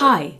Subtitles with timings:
[0.00, 0.38] Hi,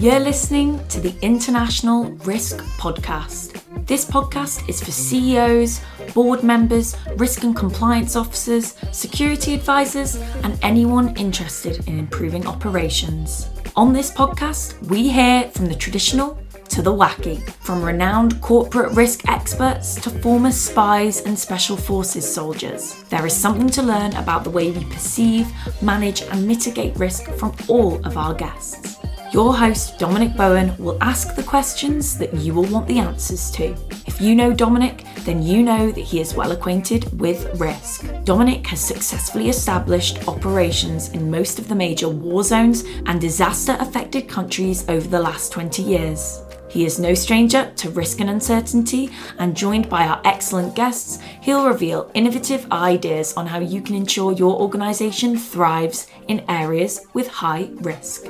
[0.00, 3.60] you're listening to the International Risk Podcast.
[3.84, 5.80] This podcast is for CEOs,
[6.14, 13.50] board members, risk and compliance officers, security advisors, and anyone interested in improving operations.
[13.74, 16.38] On this podcast, we hear from the traditional
[16.68, 23.02] to the wacky, from renowned corporate risk experts to former spies and special forces soldiers.
[23.08, 25.48] There is something to learn about the way we perceive,
[25.82, 28.99] manage, and mitigate risk from all of our guests.
[29.32, 33.76] Your host, Dominic Bowen, will ask the questions that you will want the answers to.
[34.04, 38.04] If you know Dominic, then you know that he is well acquainted with risk.
[38.24, 44.28] Dominic has successfully established operations in most of the major war zones and disaster affected
[44.28, 46.42] countries over the last 20 years.
[46.68, 51.66] He is no stranger to risk and uncertainty, and joined by our excellent guests, he'll
[51.66, 57.70] reveal innovative ideas on how you can ensure your organisation thrives in areas with high
[57.74, 58.26] risk.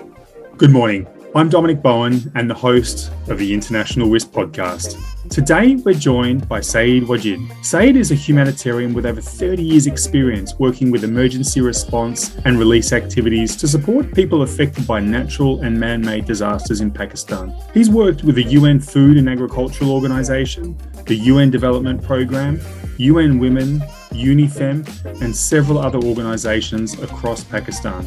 [0.60, 1.06] Good morning.
[1.34, 5.00] I'm Dominic Bowen and the host of the International Risk Podcast.
[5.30, 7.64] Today, we're joined by Syed Wajid.
[7.64, 12.92] Syed is a humanitarian with over 30 years' experience working with emergency response and release
[12.92, 17.54] activities to support people affected by natural and man made disasters in Pakistan.
[17.72, 22.60] He's worked with the UN Food and Agricultural Organization, the UN Development Programme,
[22.98, 28.06] UN Women, UNIFEM, and several other organizations across Pakistan.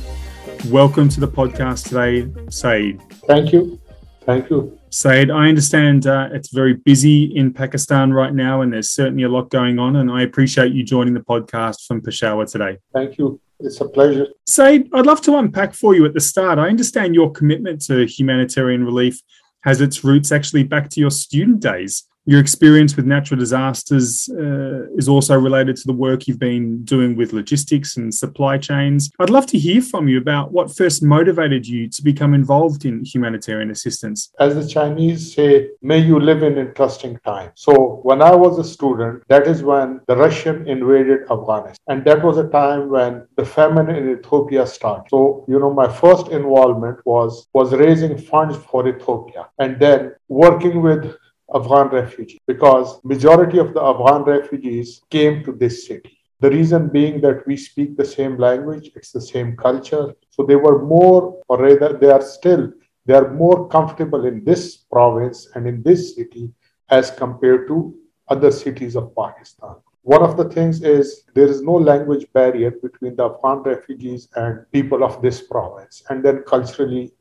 [0.70, 3.02] Welcome to the podcast today, Syed.
[3.28, 3.82] Thank you.
[4.22, 4.80] Thank you.
[4.92, 9.30] Syed, I understand uh, it's very busy in Pakistan right now, and there's certainly a
[9.30, 9.98] lot going on.
[9.98, 12.78] And I appreciate you joining the podcast from Peshawar today.
[12.94, 13.42] Thank you.
[13.60, 14.28] It's a pleasure.
[14.48, 16.58] Syed, I'd love to unpack for you at the start.
[16.58, 19.22] I understand your commitment to humanitarian relief
[19.66, 24.88] has its roots actually back to your student days your experience with natural disasters uh,
[24.96, 29.12] is also related to the work you've been doing with logistics and supply chains.
[29.20, 33.04] I'd love to hear from you about what first motivated you to become involved in
[33.04, 34.32] humanitarian assistance.
[34.40, 37.52] As the Chinese say, may you live in interesting times.
[37.56, 41.78] So, when I was a student, that is when the Russian invaded Afghanistan.
[41.88, 45.10] And that was a time when the famine in Ethiopia started.
[45.10, 50.82] So, you know, my first involvement was, was raising funds for Ethiopia and then working
[50.82, 51.16] with
[51.54, 56.18] Afghan refugees because majority of the Afghan refugees came to this city.
[56.40, 60.14] The reason being that we speak the same language, it's the same culture.
[60.30, 62.72] So they were more, or rather, they are still,
[63.06, 66.52] they are more comfortable in this province and in this city
[66.90, 67.96] as compared to
[68.28, 69.76] other cities of Pakistan.
[70.02, 74.70] One of the things is there is no language barrier between the Afghan refugees and
[74.72, 77.14] people of this province, and then culturally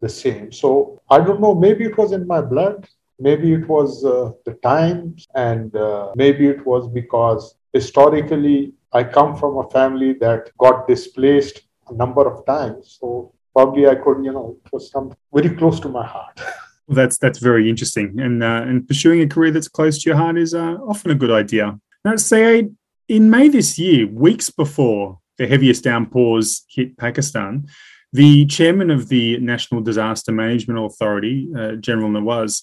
[0.00, 0.50] the same.
[0.52, 2.88] So I don't know, maybe it was in my blood
[3.20, 9.36] Maybe it was uh, the times, and uh, maybe it was because historically I come
[9.36, 12.98] from a family that got displaced a number of times.
[12.98, 16.40] So probably I could, you know, it was some very close to my heart.
[16.88, 20.36] That's that's very interesting, and uh, and pursuing a career that's close to your heart
[20.36, 21.78] is uh, often a good idea.
[22.04, 22.68] Now, say
[23.06, 27.68] in May this year, weeks before the heaviest downpours hit Pakistan,
[28.12, 32.62] the chairman of the National Disaster Management Authority, uh, General Nawaz,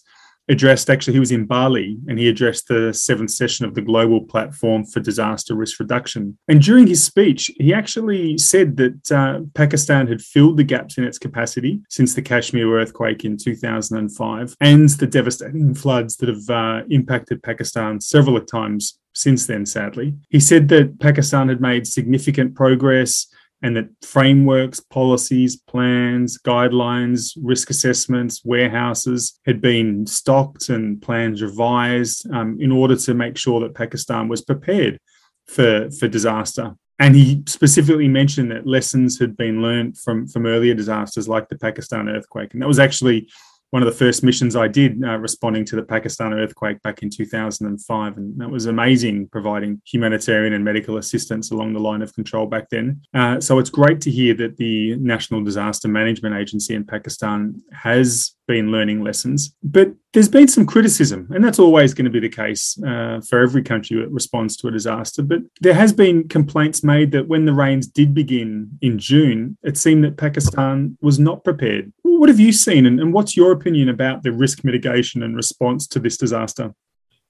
[0.49, 4.21] addressed actually he was in bali and he addressed the seventh session of the global
[4.21, 6.37] platform for disaster risk reduction.
[6.47, 11.03] And during his speech he actually said that uh, pakistan had filled the gaps in
[11.03, 16.83] its capacity since the kashmir earthquake in 2005 and the devastating floods that have uh,
[16.89, 20.13] impacted pakistan several times since then sadly.
[20.29, 23.27] He said that pakistan had made significant progress
[23.61, 32.29] and that frameworks, policies, plans, guidelines, risk assessments, warehouses had been stocked and plans revised
[32.31, 34.99] um, in order to make sure that Pakistan was prepared
[35.47, 36.75] for, for disaster.
[36.99, 41.57] And he specifically mentioned that lessons had been learned from, from earlier disasters like the
[41.57, 42.53] Pakistan earthquake.
[42.53, 43.29] And that was actually
[43.71, 47.09] one of the first missions I did uh, responding to the Pakistan earthquake back in
[47.09, 48.17] 2005.
[48.17, 52.69] And that was amazing, providing humanitarian and medical assistance along the line of control back
[52.69, 53.01] then.
[53.13, 58.36] Uh, so it's great to hear that the National Disaster Management Agency in Pakistan has
[58.47, 59.55] been learning lessons.
[59.61, 63.41] But there's been some criticism, and that's always going to be the case uh, for
[63.41, 65.21] every country that responds to a disaster.
[65.21, 69.77] But there has been complaints made that when the rains did begin in June, it
[69.77, 71.91] seemed that Pakistan was not prepared.
[72.01, 75.85] What have you seen, and, and what's your opinion about the risk mitigation and response
[75.87, 76.73] to this disaster?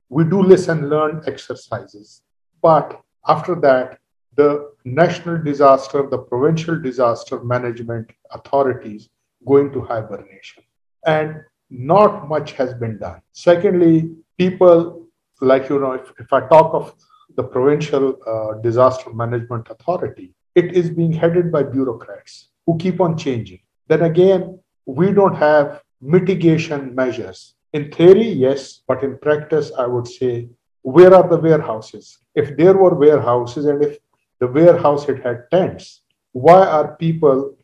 [0.09, 2.21] We do listen, learn exercises,
[2.61, 3.99] but after that,
[4.35, 9.09] the national disaster, the provincial disaster management authorities
[9.45, 10.63] go into hibernation
[11.07, 13.19] and not much has been done.
[13.31, 13.95] Secondly,
[14.37, 15.07] people
[15.41, 16.93] like, you know, if, if I talk of
[17.35, 23.17] the provincial uh, disaster management authority, it is being headed by bureaucrats who keep on
[23.17, 23.59] changing.
[23.87, 27.55] Then again, we don't have mitigation measures.
[27.73, 30.49] In theory, yes, but in practice, I would say,
[30.81, 32.17] where are the warehouses?
[32.33, 33.97] If there were warehouses and if
[34.39, 36.01] the warehouse had had tents,
[36.31, 37.57] why are people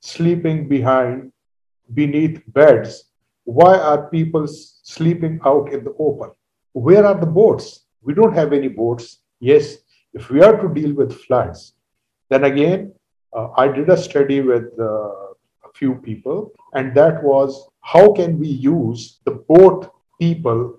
[0.00, 1.32] sleeping behind,
[1.94, 3.04] beneath beds?
[3.44, 6.30] Why are people sleeping out in the open?
[6.72, 7.86] Where are the boats?
[8.02, 9.18] We don't have any boats.
[9.40, 9.78] Yes,
[10.14, 11.74] if we are to deal with floods,
[12.28, 12.94] then again,
[13.32, 18.38] uh, I did a study with uh, a few people, and that was how can
[18.38, 19.90] we use the boat
[20.20, 20.78] people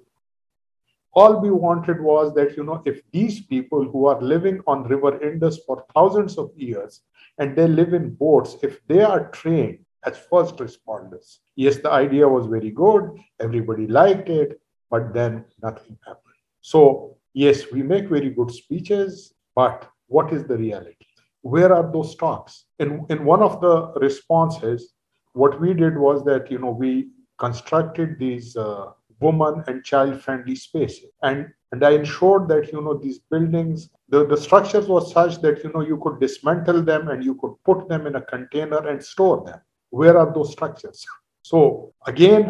[1.16, 5.22] all we wanted was that you know if these people who are living on river
[5.22, 7.02] indus for thousands of years
[7.38, 11.38] and they live in boats if they are trained as first responders.
[11.56, 13.04] Yes the idea was very good.
[13.40, 14.60] Everybody liked it
[14.90, 16.40] but then nothing happened.
[16.62, 21.08] So yes we make very good speeches but what is the reality?
[21.42, 22.66] Where are those talks?
[22.80, 23.76] In in one of the
[24.08, 24.94] responses
[25.34, 27.10] what we did was that you know we
[27.40, 31.10] constructed these uh, woman and child friendly spaces.
[31.22, 35.64] And and i ensured that you know these buildings the, the structures were such that
[35.64, 39.04] you know you could dismantle them and you could put them in a container and
[39.04, 39.60] store them
[40.00, 41.06] where are those structures
[41.52, 41.60] so
[42.14, 42.44] again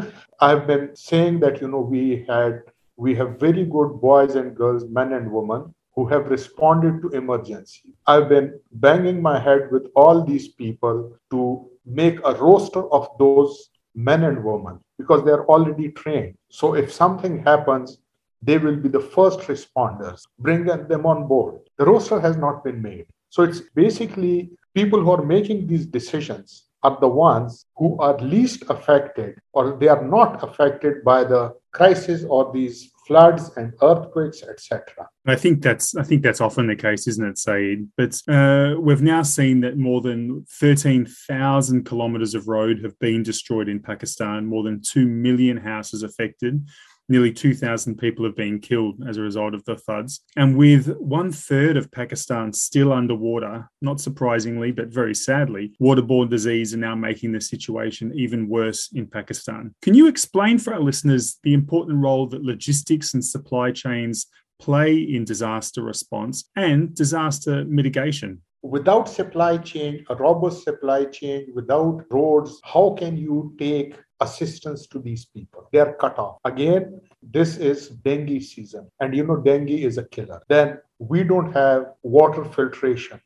[0.48, 2.62] i've been saying that you know we had
[3.06, 5.62] we have very good boys and girls men and women
[5.96, 8.48] who have responded to emergency i've been
[8.88, 10.98] banging my head with all these people
[11.32, 11.44] to
[11.86, 16.36] make a roster of those men and women because they're already trained.
[16.50, 18.00] So if something happens,
[18.42, 20.22] they will be the first responders.
[20.40, 21.62] Bring them on board.
[21.78, 23.06] The roster has not been made.
[23.30, 28.64] So it's basically people who are making these decisions are the ones who are least
[28.70, 35.10] affected or they are not affected by the crisis or these floods and earthquakes, etc.
[35.26, 37.88] I think that's I think that's often the case, isn't it, Syed?
[37.98, 43.24] But uh, we've now seen that more than thirteen thousand kilometres of road have been
[43.24, 46.68] destroyed in Pakistan, more than two million houses affected,
[47.10, 50.22] Nearly 2,000 people have been killed as a result of the floods.
[50.38, 56.74] And with one third of Pakistan still underwater, not surprisingly, but very sadly, waterborne disease
[56.74, 59.76] are now making the situation even worse in Pakistan.
[59.82, 64.28] Can you explain for our listeners the important role that logistics and supply chains
[64.60, 68.42] play in disaster response and disaster mitigation?
[68.62, 75.00] Without supply chain, a robust supply chain, without roads, how can you take assistance to
[75.00, 75.68] these people.
[75.72, 76.38] They are cut off.
[76.44, 80.42] Again, this is dengue season, and you know, dengue is a killer.
[80.50, 83.20] Then we don't have water filtration.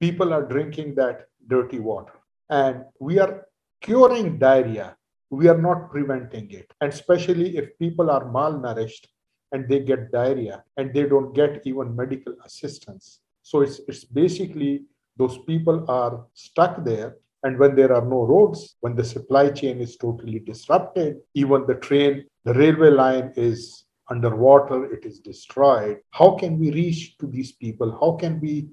[0.00, 2.16] People are drinking that dirty water,
[2.50, 3.46] and we are
[3.80, 4.96] curing diarrhea.
[5.30, 6.72] We are not preventing it.
[6.80, 9.06] And especially if people are malnourished
[9.52, 13.20] and they get diarrhea and they don't get even medical assistance.
[13.42, 14.84] So it's, it's basically
[15.16, 17.16] those people are stuck there
[17.46, 21.76] and when there are no roads, when the supply chain is totally disrupted, even the
[21.76, 25.98] train, the railway line is underwater, it is destroyed.
[26.10, 27.96] How can we reach to these people?
[28.00, 28.66] How can we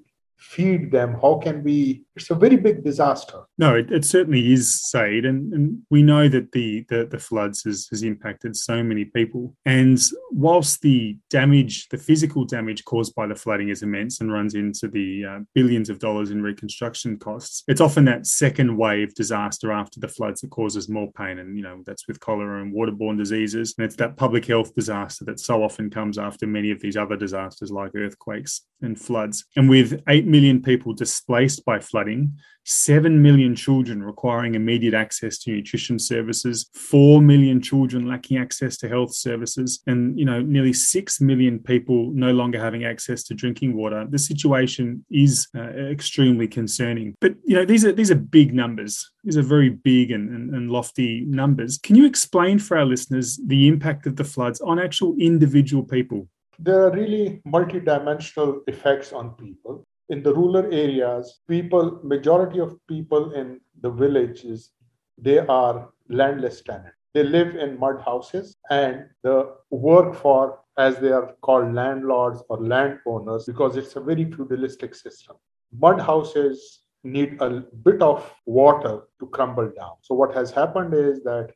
[0.50, 1.16] feed them?
[1.20, 2.04] How can we?
[2.16, 3.40] It's a very big disaster.
[3.58, 7.64] No, it, it certainly is, Syed, and, and we know that the, the, the floods
[7.64, 9.56] has, has impacted so many people.
[9.64, 10.00] And
[10.30, 14.86] whilst the damage, the physical damage caused by the flooding is immense and runs into
[14.86, 19.98] the uh, billions of dollars in reconstruction costs, it's often that second wave disaster after
[19.98, 21.38] the floods that causes more pain.
[21.38, 23.74] And, you know, that's with cholera and waterborne diseases.
[23.76, 27.16] And it's that public health disaster that so often comes after many of these other
[27.16, 29.44] disasters like earthquakes and floods.
[29.56, 32.22] And with 8 million people displaced by flooding,
[32.64, 38.88] 7 million children requiring immediate access to nutrition services, 4 million children lacking access to
[38.88, 43.76] health services, and you know, nearly 6 million people no longer having access to drinking
[43.76, 44.06] water.
[44.08, 47.14] The situation is uh, extremely concerning.
[47.20, 49.10] But you know, these are these are big numbers.
[49.24, 51.78] These are very big and, and, and lofty numbers.
[51.78, 56.28] Can you explain for our listeners the impact of the floods on actual individual people?
[56.58, 63.32] There are really multidimensional effects on people in the rural areas, people, majority of people
[63.32, 64.70] in the villages,
[65.18, 66.96] they are landless tenants.
[67.14, 72.58] They live in mud houses and the work for, as they are called, landlords or
[72.58, 75.36] landowners, because it's a very feudalistic system.
[75.80, 79.92] Mud houses need a bit of water to crumble down.
[80.02, 81.52] So what has happened is that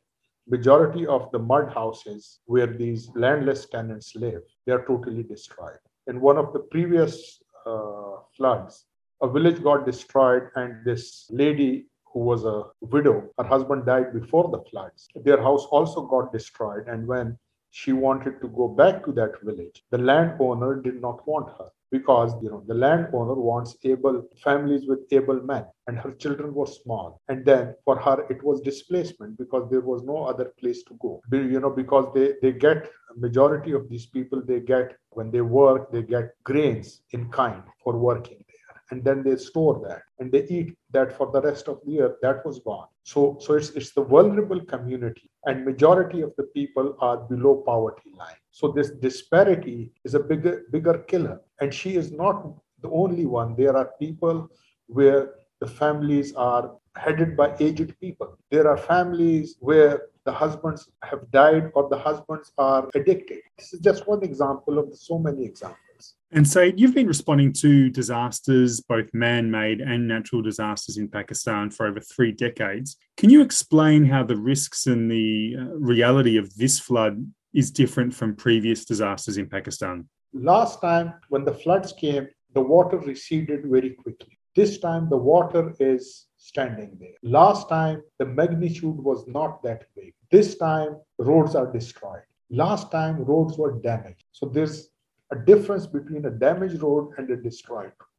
[0.47, 5.79] majority of the mud houses where these landless tenants live, they are totally destroyed.
[6.07, 8.85] In one of the previous Uh, floods.
[9.21, 11.71] A village got destroyed, and this lady
[12.11, 15.07] who was a widow, her husband died before the floods.
[15.27, 17.37] Their house also got destroyed, and when
[17.69, 21.69] she wanted to go back to that village, the landowner did not want her.
[21.91, 26.67] Because you know the landowner wants able families with able men and her children were
[26.67, 27.19] small.
[27.29, 31.21] And then for her it was displacement because there was no other place to go.
[31.31, 35.91] You know because they they get majority of these people they get when they work
[35.91, 38.77] they get grains in kind for working there.
[38.91, 42.09] and then they store that and they eat that for the rest of the year
[42.23, 42.89] that was gone.
[43.11, 48.11] So so it's it's the vulnerable community and majority of the people are below poverty
[48.21, 51.41] line so this disparity is a bigger bigger killer.
[51.61, 53.55] And she is not the only one.
[53.55, 54.49] There are people
[54.87, 58.37] where the families are headed by aged people.
[58.49, 63.39] There are families where the husbands have died or the husbands are addicted.
[63.57, 66.15] This is just one example of so many examples.
[66.31, 71.71] And so you've been responding to disasters, both man made and natural disasters in Pakistan
[71.71, 72.97] for over three decades.
[73.17, 78.13] Can you explain how the risks and the uh, reality of this flood is different
[78.13, 80.07] from previous disasters in Pakistan?
[80.33, 84.37] Last time, when the floods came, the water receded very quickly.
[84.55, 87.17] This time, the water is standing there.
[87.23, 90.13] Last time, the magnitude was not that big.
[90.31, 92.23] This time, roads are destroyed.
[92.49, 94.25] Last time, roads were damaged.
[94.31, 94.89] So there's
[95.31, 98.09] a difference between a damaged road and a destroyed road.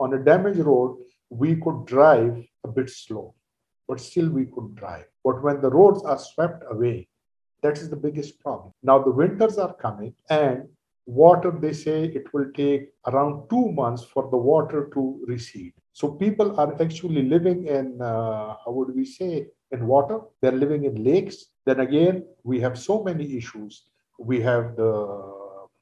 [0.00, 0.98] On a damaged road,
[1.28, 3.34] we could drive a bit slow,
[3.86, 5.04] but still we could drive.
[5.24, 7.08] But when the roads are swept away,
[7.62, 8.72] that is the biggest problem.
[8.82, 10.68] Now the winters are coming, and
[11.06, 15.74] water, they say it will take around two months for the water to recede.
[15.92, 20.20] So people are actually living in, uh, how would we say, in water.
[20.40, 21.46] They're living in lakes.
[21.66, 23.84] Then again, we have so many issues.
[24.18, 24.92] We have the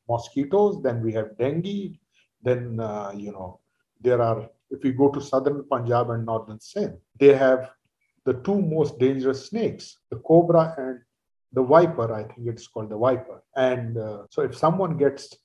[0.09, 1.99] mosquitoes, then we have dengue,
[2.43, 3.61] then, uh, you know,
[4.01, 7.71] there are, if we go to southern Punjab and northern Sindh, they have
[8.25, 11.01] the two most dangerous snakes, the cobra and
[11.53, 13.43] the viper, I think it's called the viper.
[13.57, 15.37] And uh, so if someone gets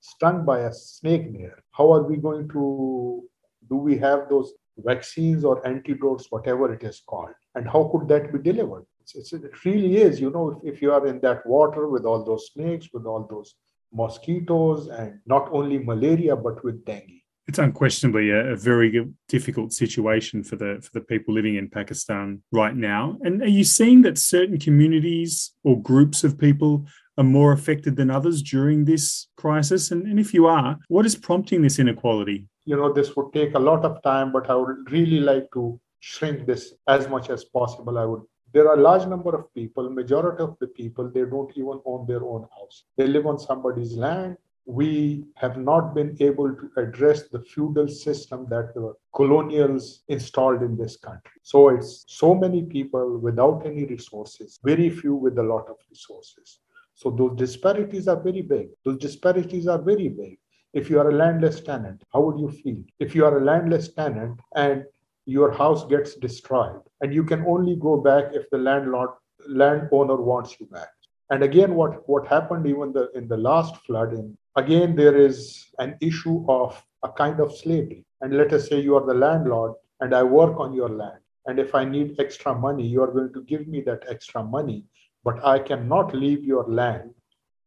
[0.00, 3.24] stung by a snake there, how are we going to,
[3.68, 7.34] do we have those vaccines or antidotes, whatever it is called?
[7.54, 8.84] And how could that be delivered?
[9.00, 12.04] It's, it's, it really is, you know, if, if you are in that water with
[12.04, 13.54] all those snakes, with all those
[13.92, 20.42] mosquitoes and not only malaria but with dengue it's unquestionably a, a, very difficult situation
[20.42, 23.18] for the for the people living in Pakistan right now.
[23.22, 26.86] And are you seeing that certain communities or groups of people
[27.18, 29.90] are more affected than others during this crisis?
[29.92, 32.48] And, and if you are, what is prompting this inequality?
[32.64, 35.80] You know, this would take a lot of time, but I would really like to
[36.00, 37.96] shrink this as much as possible.
[37.96, 38.22] I would
[38.52, 42.06] there are a large number of people majority of the people they don't even own
[42.06, 47.28] their own house they live on somebody's land we have not been able to address
[47.28, 51.40] the feudal system that the colonials installed in this country.
[51.42, 56.58] So it's so many people without any resources, very few with a lot of resources.
[56.94, 58.70] So those disparities are very big.
[58.84, 60.38] Those disparities are very big.
[60.72, 62.82] If you are a landless tenant, how would you feel?
[62.98, 64.84] If you are a landless tenant and
[65.26, 69.10] your house gets destroyed and you can only go back if the landlord
[69.48, 70.88] landowner wants you back
[71.30, 75.66] and again what what happened even the in the last flood in again there is
[75.78, 78.04] an issue of a kind of slavery.
[78.20, 81.20] And let us say you are the landlord and i work on your land.
[81.46, 84.84] And if i need extra money you are going to give me that extra money.
[85.24, 87.10] But i cannot leave your land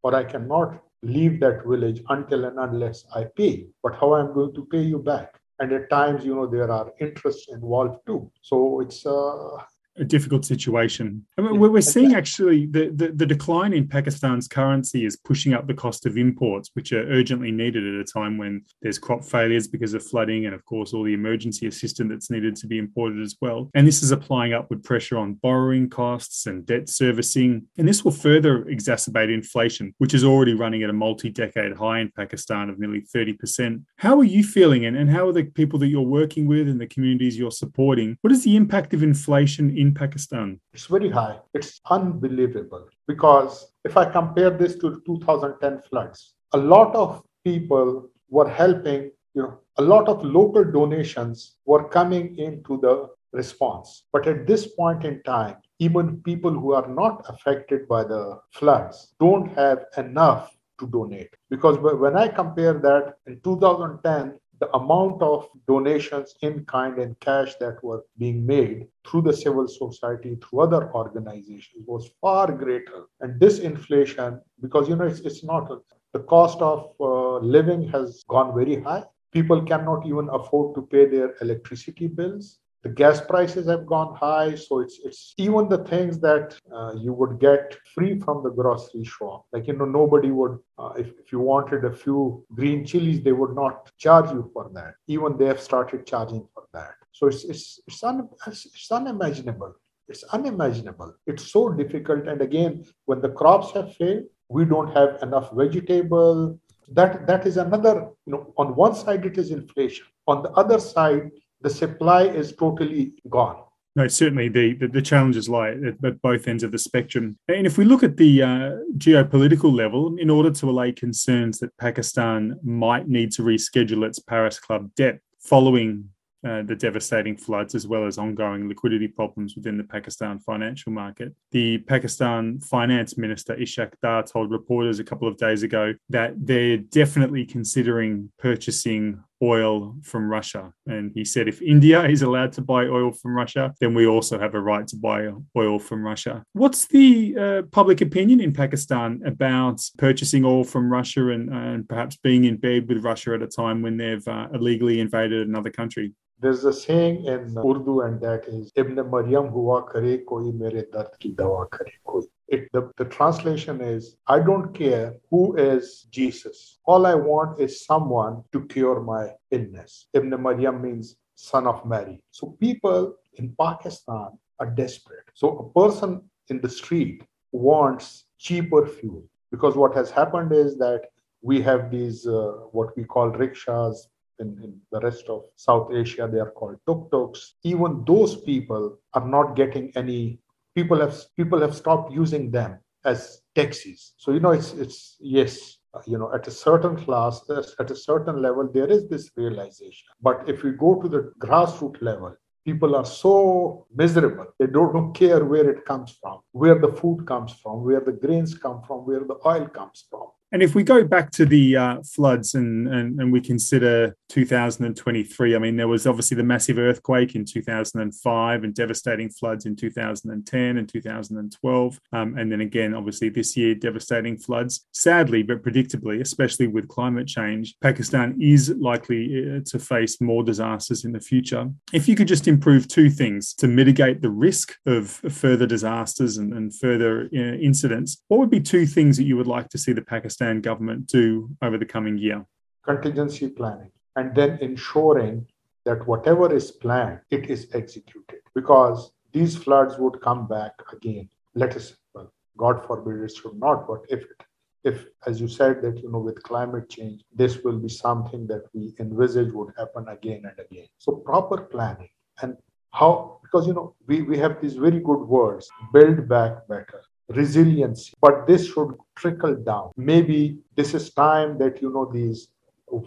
[0.04, 3.68] or i cannot leave that village until and unless i pay.
[3.84, 5.40] But how i'm going to pay you back?
[5.60, 8.32] And at times you know there are interests involved too.
[8.42, 9.58] So it's uh,
[10.00, 11.26] a difficult situation.
[11.38, 15.68] I mean, we're seeing actually the, the, the, decline in Pakistan's currency is pushing up
[15.68, 19.68] the cost of imports, which are urgently needed at a time when there's crop failures
[19.68, 23.22] because of flooding and, of course, all the emergency assistance that's needed to be imported
[23.22, 23.70] as well.
[23.76, 27.68] And this is applying upward pressure on borrowing costs and debt servicing.
[27.78, 32.00] And this will further exacerbate inflation, which is already running at a multi decade high
[32.00, 33.84] in Pakistan of nearly 30%.
[33.98, 36.80] How are you feeling and, and how are the people that you're working with and
[36.80, 38.18] the communities you're supporting?
[38.22, 40.60] What is the impact of inflation in Pakistan?
[40.74, 41.40] It's very high.
[41.54, 48.50] It's unbelievable because if I compare this to 2010 floods, a lot of people were
[48.50, 54.04] helping, you know, a lot of local donations were coming into the response.
[54.12, 59.14] But at this point in time, even people who are not affected by the floods
[59.20, 61.30] don't have enough to donate.
[61.50, 67.56] Because when I compare that in 2010, the amount of donations in kind and cash
[67.60, 73.06] that were being made through the civil society, through other organizations, was far greater.
[73.22, 75.70] And this inflation, because you know, it's, it's not
[76.14, 79.04] the cost of uh, living has gone very high.
[79.32, 82.60] People cannot even afford to pay their electricity bills.
[82.84, 87.12] The gas prices have gone high so it's it's even the things that uh, you
[87.14, 89.46] would get free from the grocery shop.
[89.52, 93.34] Like you know nobody would uh, if, if you wanted a few green chilies they
[93.34, 94.94] would not charge you for that.
[95.08, 96.96] Even they have started charging for that.
[97.12, 99.76] So it's it's it's, un, it's unimaginable.
[100.08, 101.16] It's unimaginable.
[101.28, 102.28] It's so difficult.
[102.28, 106.60] And again when the crops have failed we don't have enough vegetable.
[106.92, 110.08] That that is another you know on one side it is inflation.
[110.28, 113.64] On the other side the supply is totally gone.
[113.96, 117.38] No, certainly the, the, the, challenges lie at, at, both ends of the spectrum.
[117.48, 121.76] And if we look at the uh, geopolitical level, in order to allay concerns that
[121.78, 126.10] Pakistan might need to reschedule its Paris Club debt following
[126.48, 131.36] uh, the devastating floods, as well as ongoing liquidity problems within the Pakistan financial market.
[131.52, 136.78] The Pakistan finance minister, Ishaq Dar, told reporters a couple of days ago that they're
[136.78, 140.74] definitely considering purchasing oil from Russia.
[140.88, 144.40] And he said if India is allowed to buy oil from Russia, then we also
[144.40, 146.44] have a right to buy oil from Russia.
[146.54, 152.18] What's the uh, public opinion in Pakistan about purchasing oil from Russia and, and, perhaps
[152.18, 156.14] being in bed with Russia at a time when they've uh, illegally invaded another country?
[156.40, 161.08] There's a saying in Urdu, and that is Ibn Maryam hua kare koi mere dard
[161.20, 162.22] ki dawa kare koi.
[162.52, 166.80] It, the, the translation is I don't care who is Jesus.
[166.86, 170.08] All I want is someone to cure my illness.
[170.14, 172.22] Ibn Maryam means son of Mary.
[172.32, 174.30] So people in Pakistan
[174.60, 175.26] are desperate.
[175.34, 181.02] So a person in the street wants cheaper fuel because what has happened is that
[181.42, 184.08] we have these uh, what we call rickshaws
[184.40, 187.56] in, in the rest of South Asia, they are called tuk-tuks.
[187.64, 190.40] Even those people are not getting any.
[190.76, 194.14] People have people have stopped using them as taxis.
[194.18, 197.42] So you know, it's it's yes, you know, at a certain class,
[197.80, 200.08] at a certain level, there is this realization.
[200.22, 202.36] But if we go to the grassroots level,
[202.66, 204.48] people are so miserable.
[204.60, 208.12] They don't, don't care where it comes from, where the food comes from, where the
[208.12, 210.28] grains come from, where the oil comes from.
[210.52, 215.56] And if we go back to the uh, floods and, and, and we consider 2023,
[215.56, 220.78] I mean, there was obviously the massive earthquake in 2005 and devastating floods in 2010
[220.78, 222.00] and 2012.
[222.14, 224.88] Um, and then again, obviously, this year, devastating floods.
[224.92, 231.06] Sadly, but predictably, especially with climate change, Pakistan is likely uh, to face more disasters
[231.06, 231.70] in the future.
[231.94, 236.54] If you could just improve two things to mitigate the risk of further disasters and,
[236.54, 239.94] and further uh, incidents, what would be two things that you would like to see
[239.94, 242.46] the Pakistan Pakistan government do over the coming year?
[242.86, 245.46] Contingency planning and then ensuring
[245.86, 251.28] that whatever is planned, it is executed because these floods would come back again.
[251.56, 254.46] Let us, well, God forbid it should not, but if it
[254.86, 258.64] if as you said that you know with climate change this will be something that
[258.74, 262.56] we envisage would happen again and again so proper planning and
[262.92, 268.14] how because you know we, we have these very good words build back better resiliency
[268.22, 272.48] but this should trickle down maybe this is time that you know these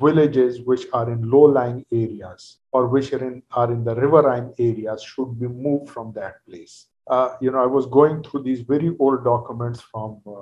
[0.01, 5.03] villages which are in low-lying areas or which are in are in the riverine areas
[5.03, 8.95] should be moved from that place uh, you know i was going through these very
[9.01, 10.41] old documents from uh,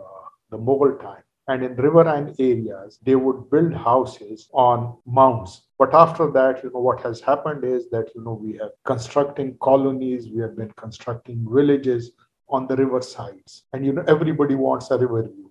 [0.50, 6.30] the mughal time and in riverine areas they would build houses on mounds but after
[6.30, 10.40] that you know what has happened is that you know we have constructing colonies we
[10.40, 12.12] have been constructing villages
[12.50, 13.64] on the river sides.
[13.72, 15.50] And you know, everybody wants a river view.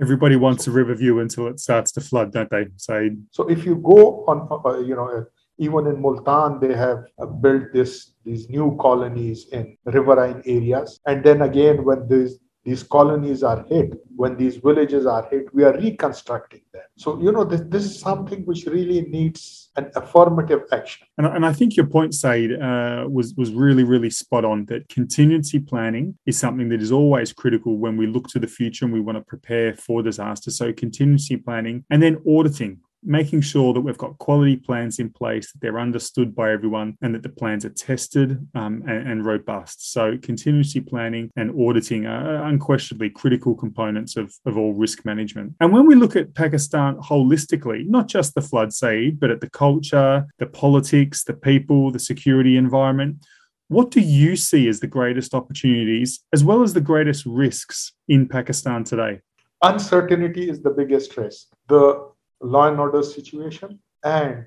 [0.00, 2.66] Everybody wants a river view until it starts to flood, don't they?
[2.76, 5.24] So, so if you go on, uh, you know, uh,
[5.58, 11.00] even in Multan, they have uh, built this these new colonies in riverine areas.
[11.06, 15.64] And then again, when these these colonies are hit, when these villages are hit, we
[15.64, 16.82] are reconstructing them.
[16.96, 21.06] So, you know, this, this is something which really needs an affirmative action.
[21.16, 24.88] And, and I think your point, Syed, uh, was, was really, really spot on that
[24.88, 28.92] contingency planning is something that is always critical when we look to the future and
[28.92, 30.50] we want to prepare for disaster.
[30.50, 35.52] So, contingency planning and then auditing making sure that we've got quality plans in place,
[35.52, 39.92] that they're understood by everyone, and that the plans are tested um, and, and, robust.
[39.92, 45.54] So, contingency planning and auditing are unquestionably critical components of, of all risk management.
[45.60, 49.50] And when we look at Pakistan holistically, not just the flood, Syed, but at the
[49.50, 53.24] culture, the politics, the people, the security environment,
[53.68, 58.26] what do you see as the greatest opportunities as well as the greatest risks in
[58.26, 59.20] Pakistan today?
[59.62, 61.48] Uncertainty is the biggest risk.
[61.68, 62.08] The
[62.40, 64.46] law and order situation and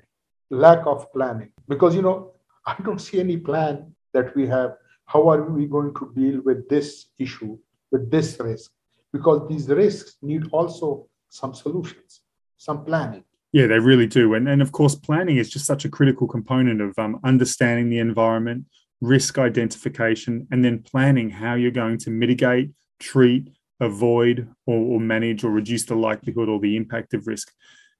[0.50, 2.32] lack of planning because you know
[2.66, 4.76] i don't see any plan that we have
[5.06, 7.58] how are we going to deal with this issue
[7.90, 8.70] with this risk
[9.12, 12.22] because these risks need also some solutions
[12.56, 14.32] some planning Yeah, they really do.
[14.34, 17.98] And, and of course, planning is just such a critical component of um, understanding the
[17.98, 18.64] environment,
[19.02, 25.44] risk identification, and then planning how you're going to mitigate, treat, avoid, or, or manage
[25.44, 27.52] or reduce the likelihood or the impact of risk.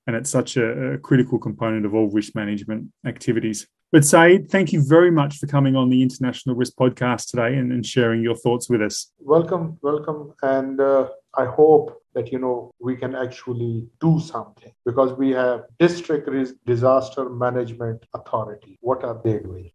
[0.06, 3.66] And it's such a, a critical component of all risk management activities.
[3.92, 7.70] But Syed, thank you very much for coming on the International Risk Podcast today and,
[7.70, 9.12] and sharing your thoughts with us.
[9.18, 10.32] Welcome, welcome.
[10.42, 15.64] And uh, I hope that you know we can actually do something because we have
[15.78, 16.28] district
[16.66, 19.70] disaster management authority what are they doing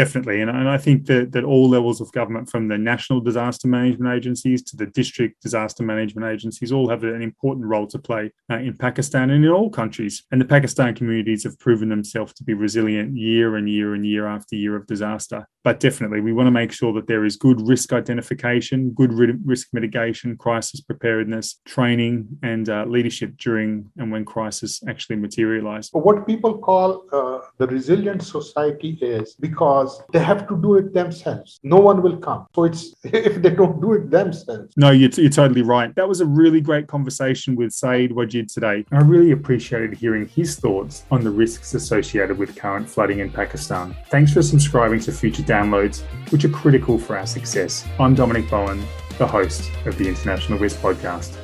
[0.00, 0.40] Definitely.
[0.40, 4.14] And, and I think that, that all levels of government, from the national disaster management
[4.14, 8.56] agencies to the district disaster management agencies, all have an important role to play uh,
[8.56, 10.22] in Pakistan and in all countries.
[10.30, 14.26] And the Pakistan communities have proven themselves to be resilient year and year and year
[14.26, 15.46] after year of disaster.
[15.62, 19.68] But definitely, we want to make sure that there is good risk identification, good risk
[19.72, 25.90] mitigation, crisis preparedness, training, and uh, leadership during and when crisis actually materialize.
[25.92, 31.60] What people call uh, the resilient society is because they have to do it themselves.
[31.62, 32.46] No one will come.
[32.54, 34.72] So it's if they don't do it themselves.
[34.76, 35.94] No, you're, you're totally right.
[35.94, 38.84] That was a really great conversation with Syed Wajid today.
[38.92, 43.94] I really appreciated hearing his thoughts on the risks associated with current flooding in Pakistan.
[44.08, 47.84] Thanks for subscribing to future downloads, which are critical for our success.
[47.98, 48.82] I'm Dominic Bowen,
[49.18, 51.36] the host of the International Risk Podcast.